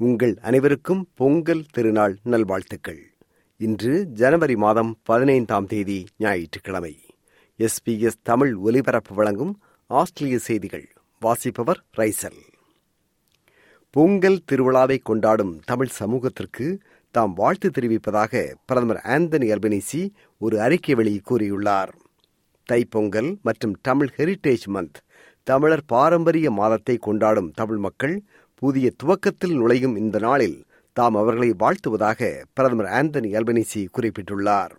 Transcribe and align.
உங்கள் 0.00 0.38
அனைவருக்கும் 0.42 1.08
பொங்கல் 1.14 1.64
திருநாள் 1.70 2.18
நல்வாழ்த்துக்கள். 2.22 3.10
இன்று 3.56 4.06
ஜனவரி 4.06 4.56
மாதம் 4.56 4.98
பதினைந்தாம் 5.02 5.66
தேதி 5.66 6.06
ஞாயிற்றுக்கிழமை. 6.18 7.00
எஸ்பிஎஸ் 7.58 8.20
தமிழ் 8.22 8.54
ஒலிபரப்பு 8.54 9.14
வழங்கும் 9.14 9.60
ஆஸ்திரேலிய 9.86 10.38
செய்திகள். 10.38 10.92
வாசிப்பவர் 11.20 11.84
ரைசல். 11.96 12.38
பொங்கல் 13.90 14.40
திருவிழாவை 14.52 14.98
கொண்டாடும் 15.02 15.60
தமிழ் 15.64 15.86
சமூகத்திற்கு 15.86 16.78
தாம் 17.10 17.32
வாழ்த்து 17.32 17.70
தெரிவிப்பதாக 17.70 18.54
பிரதமர் 18.66 19.00
ஆந்தனி 19.04 19.50
அல்பனிசி 19.50 20.10
ஒரு 20.38 20.60
அறிக்கை 20.60 20.94
வெளியே 20.94 21.20
கூறியுள்ளார். 21.30 21.92
தைப்பொங்கல் 22.72 23.40
மற்றும் 23.42 23.78
தமிழ் 23.80 24.10
ஹெரிட்டேஜ் 24.16 24.66
மந்த் 24.66 24.98
தமிழர் 25.42 25.84
பாரம்பரிய 25.86 26.50
மாதத்தை 26.50 26.96
கொண்டாடும் 26.96 27.50
தமிழ் 27.50 27.76
மக்கள் 27.76 28.24
புதிய 28.60 28.90
துவக்கத்தில் 28.96 29.54
நுழையும் 29.54 29.96
இந்த 29.96 30.18
நாளில் 30.18 30.64
தாம் 30.92 31.14
அவர்களை 31.14 31.54
வாழ்த்துவதாக 31.58 32.44
பிரதமர் 32.52 32.86
ஆந்தனி 32.86 33.30
அல்பனிசி 33.32 33.86
குறிப்பிட்டுள்ளார். 33.98 34.70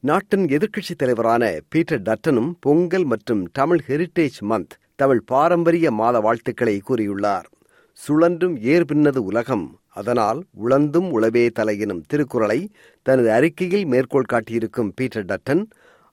நாட்டின் 0.00 0.44
எதிர்க்கட்சித் 0.46 0.96
தலைவரான 0.96 1.58
பீட்டர் 1.68 2.02
டட்டனும் 2.02 2.52
பொங்கல் 2.60 3.04
மற்றும் 3.04 3.42
தமிழ் 3.52 3.80
ஹெரிட்டேஜ் 3.88 4.38
மந்த் 4.40 4.74
தமிழ் 4.94 5.20
பாரம்பரிய 5.20 5.90
மாத 5.90 6.20
வாழ்த்துக்களை 6.20 6.80
கூறியுள்ளார். 6.88 7.44
சுழன்றும் 7.92 8.56
ஏர் 8.60 8.84
பின்னது 8.84 9.24
உலகம். 9.24 9.80
அதனால் 9.88 10.44
உழந்தும் 10.50 11.08
உளவே 11.12 11.50
தலையினும் 11.50 12.04
திருக்குறளை 12.08 12.70
தனது 13.02 13.32
அறிக்கையில் 13.32 13.86
மேற்கோள் 13.86 14.30
காட்டியிருக்கும் 14.32 14.92
பீட்டர் 14.94 15.24
டட்டன் 15.24 15.64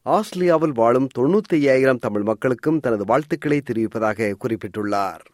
ஆஸ்திரேலியாவில் 0.02 0.72
வாழும் 0.72 1.08
தொண்ணூத்தி 1.18 1.58
ஐயாயிரம் 1.64 1.98
தமிழ் 1.98 2.24
மக்களுக்கும் 2.24 2.80
தனது 2.80 3.06
வாழ்த்துக்களை 3.06 3.62
தெரிவிப்பதாக 3.62 4.34
குறிப்பிட்டுள்ளார். 4.44 5.26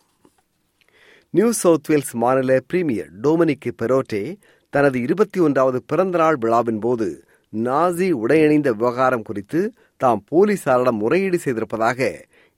நியூ 1.36 1.52
சவுத் 1.52 1.88
வேல்ஸ் 1.88 2.12
மாநில 2.14 2.60
பிரீமியர் 2.68 3.08
டோமினிக் 3.22 3.66
பெரோட்டே 3.82 4.22
தனது 4.70 5.02
இருபத்தி 5.02 5.40
ஒன்றாவது 5.40 5.80
பிறந்தநாள் 5.84 6.36
விழாவின் 6.36 6.80
போது 6.80 7.08
நாசி 7.54 8.08
உடையணிந்த 8.12 8.70
விவகாரம் 8.72 9.22
குறித்து 9.22 9.60
தாம் 9.98 10.22
போலீசாரிடம் 10.32 11.00
முறையீடு 11.02 11.38
செய்திருப்பதாக 11.44 12.00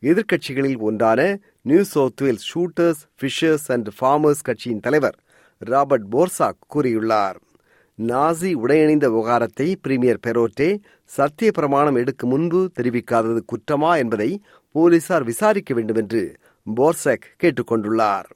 எதிர்க்கட்சிகளில் 0.04 0.78
ஒன்றான 0.80 1.40
New 1.62 1.84
South 1.84 2.22
Wales 2.22 2.48
shooters 2.52 3.02
fishers 3.20 3.68
and 3.68 3.90
farmers 4.00 4.44
கட்சியின் 4.44 4.80
தலைவர் 4.80 5.18
ராபர்ட் 5.62 6.08
போர்சாக் 6.12 6.62
கூறியுள்ளார். 6.76 7.38
நாசி 8.00 8.52
உடையணிந்த 8.64 9.06
விவகாரத்தை 9.10 9.76
பிரீமியர் 9.82 10.24
பெரோட்டே 10.28 10.70
சத்திய 11.04 11.52
பிரமாணம் 11.52 11.96
எடுக்கும் 11.96 12.30
முன்பு 12.30 12.72
தெரிவிக்காதது 12.80 13.44
குற்றமா 13.52 13.98
என்பதை 13.98 14.42
போலீசார் 14.72 15.24
விசாரிக்க 15.24 15.74
வேண்டும் 15.74 15.96
என்று 15.96 16.24
போர்சக் 16.68 17.28
கேட்டுக்கொண்டுள்ளார். 17.44 18.30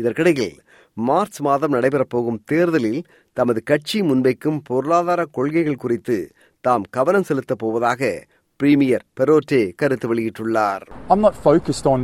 இதற்கிடையில் 0.00 0.52
மார்ச் 0.96 1.38
மாதம் 1.46 1.74
நடைபெறப்போகும் 1.76 2.40
தேர்தலில் 2.50 3.00
தமது 3.36 3.60
கட்சி 3.70 3.98
முன்வைக்கும் 4.08 4.58
பொருளாதார 4.68 5.20
கொள்கைகள் 5.36 5.82
குறித்து 5.84 6.16
தாம் 6.64 6.86
கவனம் 6.96 7.26
செலுத்தப் 7.28 7.62
போவதாக 7.64 8.10
பிரீமியர் 8.60 9.04
பெரோட்டே 9.18 9.62
கருத்து 9.82 10.08
வெளியிட்டுள்ளார் 10.12 10.84
I'm 11.10 11.22
not 11.28 11.36
focused 11.48 11.86
on 11.94 12.00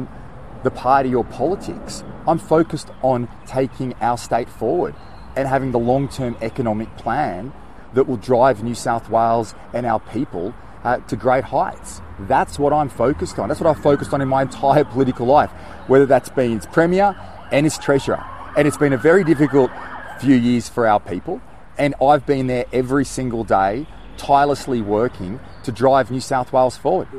the 0.66 0.72
party 0.86 1.12
or 1.14 1.24
politics. 1.42 1.94
I'm 2.26 2.38
focused 2.54 2.90
on 3.02 3.28
taking 3.46 3.90
our 4.00 4.18
state 4.18 4.50
forward 4.60 4.94
and 5.36 5.46
having 5.46 5.70
the 5.70 5.82
long 5.90 6.04
term 6.08 6.32
economic 6.40 6.90
plan 6.96 7.52
that 7.94 8.08
will 8.08 8.20
drive 8.22 8.64
New 8.64 8.74
South 8.74 9.08
Wales 9.08 9.54
and 9.72 9.86
our 9.86 10.00
people 10.00 10.46
uh, 10.84 10.98
to 11.10 11.14
great 11.16 11.44
heights. 11.46 11.90
That's 12.28 12.58
what 12.58 12.72
I'm 12.72 12.88
focused 12.88 13.38
on. 13.38 13.48
That's 13.48 13.60
what 13.60 13.70
I've 13.70 13.82
focused 13.82 14.12
on 14.12 14.20
in 14.20 14.28
my 14.28 14.42
entire 14.42 14.84
political 14.84 15.26
life, 15.28 15.52
whether 15.86 16.06
that's 16.06 16.30
been 16.30 16.58
as 16.58 16.66
Premier 16.68 17.08
and 17.51 17.65
its 17.65 17.77
Treasurer. 17.77 18.21
And 18.57 18.67
it's 18.67 18.77
been 18.77 18.93
a 18.93 18.97
very 18.99 19.23
difficult 19.23 19.71
few 20.19 20.35
years 20.39 20.67
for 20.69 20.87
our 20.87 20.99
people. 21.01 21.35
And 21.77 21.95
I've 22.01 22.25
been 22.25 22.47
there 22.47 22.65
every 22.73 23.05
single 23.07 23.43
day, 23.45 23.73
tirelessly 24.17 24.81
working 24.89 25.33
to 25.63 25.71
drive 25.73 26.11
New 26.11 26.23
South 26.31 26.51
Wales 26.53 26.77
forward. 26.77 27.09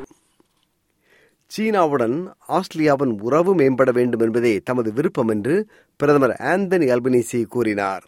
சீனாவுடன் 1.50 2.15
ஆஸ்திரேலியாவின் 2.48 3.10
உறவு 3.21 3.53
மேம்பட 3.54 3.91
வேண்டும் 3.91 4.21
என்பதே 4.21 4.53
தமது 4.59 4.91
விருப்பம் 4.92 5.28
என்று 5.28 5.54
பிரதமர் 6.00 6.34
ஆந்தனி 6.53 6.87
அல்பனீசி 6.94 7.41
கூறினார் 7.47 8.04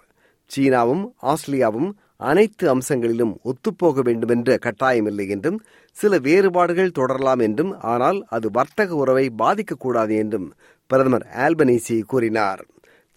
சீனாவும் 0.50 1.02
ஆஸ்திரேலியாவும் 1.22 1.90
அனைத்து 2.22 2.64
அம்சங்களிலும் 2.74 3.34
ஒத்துப்போக 3.50 4.02
வேண்டும் 4.02 4.32
என்ற 4.34 4.56
கட்டாயமில்லை 4.66 5.26
என்றும் 5.28 5.58
சில 5.96 6.18
வேறுபாடுகள் 6.18 6.96
தொடரலாம் 6.98 7.42
என்றும் 7.48 7.72
ஆனால் 7.92 8.18
அது 8.36 8.48
வர்த்தக 8.50 8.96
உறவை 9.02 9.26
பாதிக்கக்கூடாது 9.42 10.14
என்றும் 10.22 10.48
பிரதமர் 10.89 11.25
ஆல்பனீசி 11.45 11.97
கூறினார் 12.11 12.61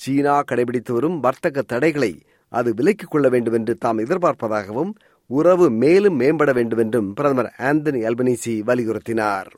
சீனா 0.00 0.37
கடைபிடித்து 0.50 0.93
வரும் 0.97 1.19
வர்த்தக 1.27 1.62
தடைகளை 1.72 2.12
அது 2.53 2.71
விலக்கிக் 2.78 3.12
கொள்ள 3.12 3.27
வேண்டும் 3.34 3.56
என்று 3.59 3.75
தாம் 3.84 4.00
எதிர்பார்ப்பதாகவும் 4.05 4.93
உறவு 5.31 5.66
மேலும் 5.83 6.16
மேம்பட 6.21 6.50
வேண்டும் 6.53 6.83
என்றும் 6.84 7.09
பிரதமர் 7.19 7.50
ஆந்தனி 7.71 8.03
அல்பனீசி 8.10 8.56
வலியுறுத்தினார் 8.71 9.50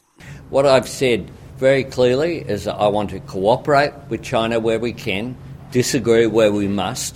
What 0.51 0.67
I've 0.67 0.91
said 1.01 1.21
very 1.59 1.85
clearly 1.87 2.33
is 2.55 2.61
that 2.65 2.77
I 2.77 2.89
want 2.89 3.11
to 3.11 3.21
cooperate 3.35 3.95
with 4.11 4.23
China 4.25 4.57
where 4.61 4.79
we 4.79 4.93
can, 5.07 5.25
disagree 5.73 6.27
where 6.29 6.53
we 6.53 6.69
must, 6.83 7.15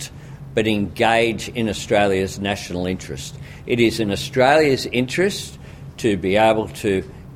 but 0.55 0.67
engage 0.69 1.49
in 1.51 1.69
Australia's 1.69 2.39
national 2.41 2.85
interest. 2.85 3.31
It 3.65 3.79
is 3.79 3.99
in 3.99 4.11
Australia's 4.11 4.85
interest 4.93 5.47
to 5.97 6.17
be 6.17 6.35
able 6.37 6.67
to 6.83 6.91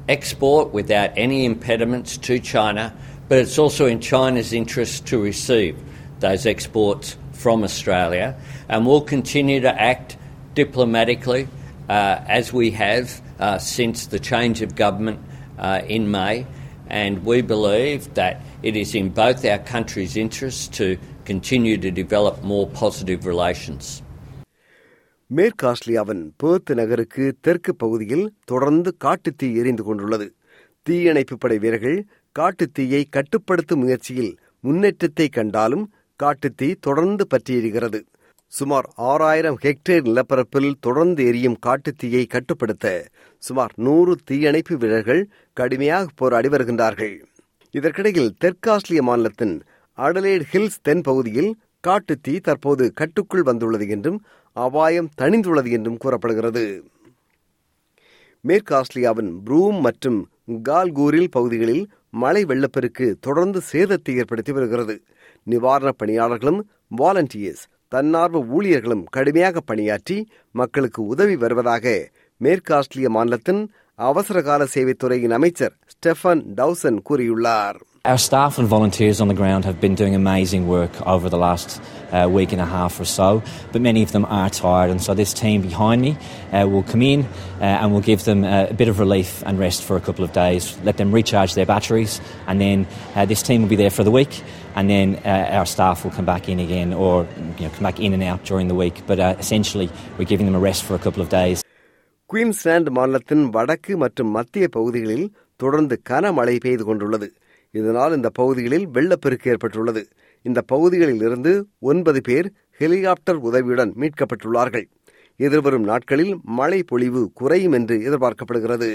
export 0.10 0.74
without 0.74 1.12
any 1.18 1.46
impediments 1.46 2.18
to 2.28 2.40
China, 2.54 2.86
but 3.30 3.38
it's 3.38 3.58
also 3.58 3.86
in 3.86 4.00
China's 4.00 4.54
interest 4.54 5.08
to 5.08 5.22
receive 5.22 5.76
those 6.20 6.46
exports 6.46 7.18
from 7.34 7.64
Australia, 7.64 8.36
and 8.70 8.86
we'll 8.88 9.02
continue 9.02 9.60
to 9.62 9.74
act 9.82 10.18
diplomatically 10.56 11.48
uh, 11.90 12.40
as 12.40 12.54
we 12.54 12.72
have 12.72 13.22
uh, 13.40 13.58
since 13.58 14.08
the 14.08 14.20
change 14.20 14.62
of 14.62 14.76
government 14.76 15.20
uh, 15.60 15.82
in 15.88 16.12
May, 16.12 16.46
and 16.88 17.26
we 17.26 17.42
believe 17.42 18.14
that 18.14 18.42
it 18.62 18.76
is 18.76 18.96
in 18.96 19.10
both 19.10 19.44
our 19.46 19.60
countries' 19.60 20.16
interests 20.16 20.68
to 20.80 20.98
continue 21.26 21.78
to 21.78 21.92
develop 21.92 22.36
more 22.44 22.68
positive 22.84 23.26
relations. 23.26 23.84
மேற்கு 25.28 25.66
ஆஸ்திரேலியாவின் 25.70 26.24
birth 26.42 26.72
நகருக்கு 26.80 27.24
தெற்கு 27.46 27.72
பகுதியில் 27.84 28.26
தொடர்ந்து 28.52 28.90
காட்டுத்தீ 29.04 29.48
எரிந்து 29.60 29.84
கொண்டுள்ளது 29.84 30.28
தீயணைப்பு 30.88 31.36
படை 31.38 31.58
வீரர்கள் 31.64 31.98
காட்டுத்தீயை 32.39 33.03
கட்டுப்படுத்தும் 33.17 33.83
முயற்சியில் 33.83 34.33
முன்னேற்றத்தை 34.65 35.27
கண்டாலும் 35.37 35.85
காட்டுத்தீ 36.21 36.69
தொடர்ந்து 36.87 37.25
பற்றியிருக்கிறது. 37.27 38.01
சுமார் 38.53 38.87
ஆறாயிரம் 39.11 39.59
ஹெக்டேர் 39.65 40.05
நிலப்பரப்பில் 40.09 40.71
தொடர்ந்து 40.87 41.23
எரியும் 41.31 41.59
காட்டுத்தீயை 41.67 42.23
கட்டுப்படுத்த 42.35 42.87
சுமார் 43.43 43.73
நூறு 43.87 44.13
தீயணைப்பு 44.29 44.77
வீரர்கள் 44.83 45.23
கடுமையாக 45.57 46.07
போராடி 46.21 46.49
வருகின்றார்கள். 46.55 47.15
இதற்கிடையில் 47.75 48.31
தெற்காஸ்திரிய 48.43 49.03
மாநிலத்தின் 49.09 49.57
அடலேட் 49.99 50.47
ஹில்ஸ் 50.53 50.83
தென் 50.89 51.05
பகுதியில் 51.09 51.51
காட்டுத்தீ 51.89 52.35
தற்போது 52.49 52.85
கட்டுக்குள் 53.01 53.47
வந்துள்ளது 53.49 53.87
என்றும் 53.97 54.19
அபாயம் 54.57 55.11
தணிந்துள்ளது 55.21 55.71
என்றும் 55.77 56.01
கூறப்படுகிறது. 56.05 56.65
மேற்கு 58.45 58.73
ஆஸ்திரேலியாவின் 58.79 59.31
ப்ரூம் 59.47 59.79
மற்றும் 59.87 60.19
கால்கூரில் 60.69 61.33
பகுதிகளில் 61.37 61.85
மழை 62.11 62.45
வெள்ளப்பெருக்கு 62.45 63.17
தொடர்ந்து 63.21 63.61
சேதத்தை 63.73 64.17
ஏற்படுத்தி 64.17 64.53
வருகிறது. 64.53 65.03
நிவாரணப் 65.51 65.99
பணியாளர்களும் 65.99 66.69
வாலண்டியர்ஸ் 66.99 67.65
தன்னார்வ 67.89 68.45
ஊழியர்களும் 68.45 69.05
கடுமையாக 69.11 69.61
பணியாற்றி 69.61 70.27
மக்களுக்கு 70.53 71.03
உதவி 71.03 71.37
வருவதாக 71.37 72.11
மேற்கு 72.37 72.75
ஆஸ்திரேலிய 72.75 73.13
மாநிலத்தின் 73.13 73.71
அவசரகால 73.95 74.65
சேவைத்துறையின் 74.75 75.31
அமைச்சர் 75.31 75.77
ஸ்டெஃபன் 75.87 76.43
டவுசன் 76.55 77.03
கூறியுள்ளார். 77.11 77.75
Our 78.08 78.18
staff 78.18 78.58
and 78.60 78.68
volunteers 78.68 79.22
on 79.22 79.30
the 79.30 79.34
ground 79.34 79.64
have 79.64 79.80
been 79.80 79.96
doing 79.96 80.14
amazing 80.14 80.68
work 80.68 80.92
over 81.08 81.30
the 81.30 81.38
last 81.38 81.82
uh, 82.12 82.28
week 82.30 82.52
and 82.52 82.60
a 82.60 82.66
half 82.66 83.00
or 83.00 83.06
so, 83.06 83.42
but 83.72 83.82
many 83.82 84.04
of 84.04 84.12
them 84.12 84.26
are 84.26 84.50
tired, 84.50 84.90
and 84.92 85.02
so 85.02 85.14
this 85.14 85.34
team 85.34 85.62
behind 85.62 86.02
me 86.02 86.18
uh, 86.52 86.68
will 86.68 86.84
come 86.84 87.02
in 87.02 87.24
uh, 87.62 87.64
and 87.64 87.94
will 87.94 88.02
give 88.02 88.26
them 88.26 88.44
uh, 88.44 88.68
a 88.70 88.74
bit 88.74 88.90
of 88.90 89.00
relief 89.00 89.42
and 89.46 89.58
rest 89.58 89.84
for 89.84 89.96
a 89.96 90.02
couple 90.02 90.26
of 90.26 90.34
days, 90.34 90.78
let 90.84 90.98
them 90.98 91.14
recharge 91.14 91.54
their 91.54 91.66
batteries, 91.66 92.20
and 92.46 92.60
then 92.60 92.86
uh, 93.16 93.24
this 93.24 93.42
team 93.42 93.62
will 93.62 93.70
be 93.70 93.78
there 93.78 93.90
for 93.90 94.04
the 94.04 94.12
week, 94.12 94.44
and 94.76 94.90
then 94.90 95.16
uh, 95.24 95.58
our 95.58 95.66
staff 95.66 96.04
will 96.04 96.12
come 96.12 96.26
back 96.26 96.50
in 96.50 96.60
again 96.60 96.92
or 96.94 97.26
you 97.58 97.66
know, 97.66 97.70
come 97.70 97.84
back 97.84 98.02
in 98.02 98.12
and 98.12 98.22
out 98.22 98.44
during 98.44 98.68
the 98.68 98.76
week. 98.76 99.02
But 99.08 99.20
uh, 99.20 99.36
essentially, 99.40 99.90
we're 100.18 100.26
giving 100.26 100.46
them 100.46 100.56
a 100.56 100.60
rest 100.60 100.84
for 100.84 100.96
a 100.96 101.00
couple 101.00 101.24
of 101.24 101.30
days. 101.30 101.64
Queensland 102.30 102.92
மாநிலத்தின் 102.92 103.44
வடக்கு 103.56 103.94
மற்றும் 104.04 104.30
மத்திய 104.32 104.68
பகுதிகளில் 104.68 105.26
தொடர்ந்து 105.56 105.96
கனமழை 106.10 106.56
பெய்து 106.66 106.84
கொண்டுள்ளது 106.84 107.28
இதனால் 107.81 108.17
இந்த 108.17 108.29
பகுதிகளில் 108.31 108.87
வெள்ளப்பெருக்கு 108.89 109.51
ஏற்பட்டுள்ளது. 109.51 110.03
இந்த 110.45 110.61
பகுதிகளில் 110.73 111.23
இருந்து 111.29 111.53
ஒன்பது 111.91 112.21
பேர் 112.21 112.49
ஹெலிகாப்டர் 112.79 113.39
உதவியுடன் 113.49 113.93
மீட்கப்பட்டுள்ளார்கள். 114.01 114.87
எதிர்வரும் 115.41 115.87
நாட்களில் 115.91 116.35
மழை 116.59 116.81
பொழிவு 116.83 117.23
குறையும் 117.35 117.77
என்று 117.79 117.97
எதிர்பார்க்கப்படுகிறது. 118.09 118.91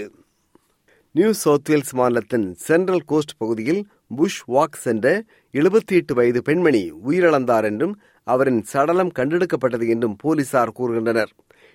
நியூ 1.16 1.32
சவுத் 1.44 1.70
வேல்ஸ் 1.70 1.94
மாநிலத்தின் 1.94 2.48
சென்ட்ரல் 2.68 3.06
கோஸ்ட் 3.06 3.36
பகுதியில் 3.38 3.82
புஷ் 4.16 4.42
வாக் 4.48 4.82
சென்ற 4.86 5.08
எழுபத்தி 5.54 5.96
எட்டு 6.00 6.14
வயது 6.16 6.42
பெண்மணி 6.42 6.82
உயிரிழந்தார் 7.08 7.66
என்றும் 7.70 7.94
அவரின் 8.28 8.62
சடலம் 8.72 9.12
கண்டெடுக்கப்பட்டது 9.20 9.88
என்றும் 9.94 10.16
போலீசார் 10.16 10.76
கூறுகின்றனர். 10.80 11.32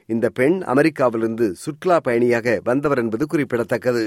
இந்த 0.08 0.26
பெண் 0.28 0.56
அமெரிக்காவிலிருந்து 0.66 1.46
சுற்றுலா 1.64 1.96
பயணியாக 2.00 2.56
வந்தவர் 2.64 2.98
என்பது 2.98 3.26
குறிப்பிடத்தக்கது. 3.26 4.04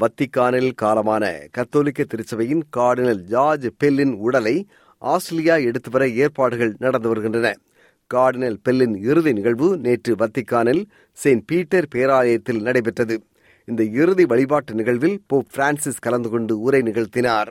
வத்திக்கானில் 0.00 0.70
காலமான 0.82 1.24
கத்தோலிக்க 1.50 2.04
திருச்சபையின் 2.04 2.62
கார்டினல் 2.76 3.20
ஜார்ஜ் 3.32 3.66
பெல்லின் 3.84 4.14
உடலை 4.26 4.54
ஆஸ்திரேலியா 4.98 5.56
எடுத்து 5.68 5.90
வர 5.90 6.08
ஏற்பாடுகள் 6.08 6.72
நடந்து 6.78 7.08
வருகின்றன. 7.08 7.48
கார்டினல் 8.14 8.56
பெல்லின் 8.68 8.94
இறுதி 9.08 9.32
நிகழ்வு 9.32 9.68
நேற்று 9.76 10.14
வத்திக்கானில் 10.14 10.82
செயின்ட் 11.12 11.44
பீட்டர் 11.46 11.88
பேராலயத்தில் 11.94 12.60
நடைபெற்றது. 12.60 13.16
இந்த 13.68 13.82
இறுதி 13.82 14.24
வழிபாட்டு 14.24 14.74
நிகழ்வில் 14.74 15.18
போப் 15.26 15.50
பிரான்சிஸ் 15.54 16.04
கலந்து 16.06 16.30
கொண்டு 16.30 16.60
உரை 16.60 16.80
நிகழ்த்தினார். 16.82 17.50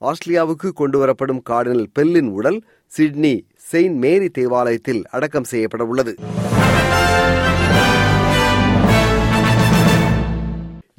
ஆஸ்திரேலியாவுக்கு 0.00 0.70
கொண்டுவரப்படும் 0.80 1.42
கார்டினல் 1.50 1.86
பெல்லின் 1.98 2.30
உடல் 2.38 2.60
சிட்னி 2.92 3.34
செயின்ட் 3.70 3.98
மேரி 3.98 4.28
தேவாலயத்தில் 4.28 5.02
அடக்கம் 5.10 5.44
செய்யப்பட 5.44 5.84
உள்ளது 5.84 6.14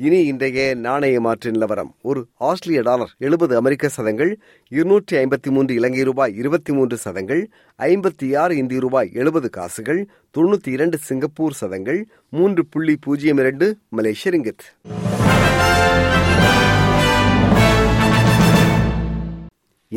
இனி 0.03 0.19
இன்றைய 0.25 0.61
நாணய 0.77 1.17
மாற்று 1.19 1.49
நிலவரம் 1.51 1.91
ஒரு 2.01 2.21
ஆஸ்திரேலிய 2.41 2.81
டாலர் 2.81 3.11
எழுபது 3.19 3.53
அமெரிக்க 3.57 3.89
சதங்கள் 3.89 4.31
இருநூற்றி 4.71 5.13
ஐம்பத்தி 5.17 5.49
மூன்று 5.49 5.73
இலங்கை 5.75 6.03
ரூபாய் 6.03 6.33
இருபத்தி 6.35 6.71
மூன்று 6.73 6.97
சதங்கள் 6.97 7.43
ஐம்பத்தி 7.79 8.29
ஆறு 8.35 8.55
இந்திய 8.57 8.79
ரூபாய் 8.79 9.13
எழுபது 9.15 9.49
காசுகள் 9.49 10.01
தொண்ணூற்றி 10.35 10.71
இரண்டு 10.71 10.99
சிங்கப்பூர் 11.03 11.59
சதங்கள் 11.61 12.01
மூன்று 12.33 12.63
புள்ளி 12.65 12.95
பூஜ்ஜியம் 13.01 13.37
இரண்டு 13.37 13.67
மலேசிய 13.91 14.33
ரிங்கித் 14.33 14.65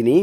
இனி 0.01 0.17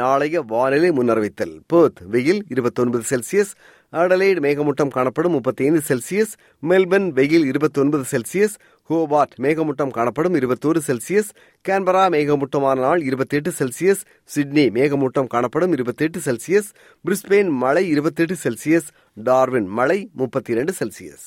நாளைய 0.00 0.40
வானிலை 0.52 0.90
முன்னறிவித்தல். 0.90 1.54
பேர்த் 1.72 2.00
வெயில் 2.14 2.42
இருபத்தொன்பது 2.54 3.04
செல்சியஸ் 3.12 3.52
அடலைடு 3.92 4.40
மேகமூட்டம் 4.46 4.92
காணப்படும் 4.96 5.32
முப்பத்தி 5.32 5.62
ஐந்து 5.64 5.80
செல்சியஸ் 5.88 6.32
மெல்பர்ன் 6.68 7.08
வெயில் 7.18 7.46
இருபத்தொன்பது 7.52 8.04
செல்சியஸ் 8.12 8.54
ஹோபார்ட் 8.90 9.34
மேகமூட்டம் 9.44 9.94
காணப்படும் 9.96 10.36
இருபத்தோரு 10.40 10.80
செல்சியஸ் 10.88 11.30
கேன்பரா 11.68 12.04
மேகமூட்டமான 12.14 12.78
நாள் 12.80 13.02
இருபத்தெட்டு 13.08 13.52
செல்சியஸ் 13.58 14.02
சிட்னி 14.34 14.66
மேகமூட்டம் 14.78 15.32
காணப்படும் 15.34 15.72
இருபத்தெட்டு 15.72 16.20
செல்சியஸ் 16.26 16.70
பிரிஸ்பெயின் 17.04 17.52
மழை 17.64 17.84
இருபத்தெட்டு 17.88 18.36
செல்சியஸ் 18.44 18.90
டார்வின் 19.24 19.70
மழை 19.78 19.98
முப்பத்தி 20.12 20.52
இரண்டு 20.52 20.74
செல்சியஸ். 20.80 21.26